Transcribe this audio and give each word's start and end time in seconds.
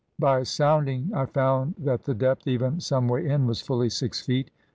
By 0.17 0.41
sounding 0.41 1.11
I 1.13 1.27
found 1.27 1.75
that 1.77 2.05
the 2.05 2.15
depth, 2.15 2.47
even 2.47 2.79
some 2.79 3.07
way 3.07 3.27
in, 3.27 3.45
was 3.45 3.61
fully 3.61 3.91
six 3.91 4.19
feet. 4.19 4.49